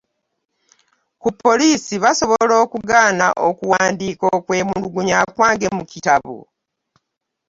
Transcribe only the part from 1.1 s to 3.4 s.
Ku poliisi basobola okugaana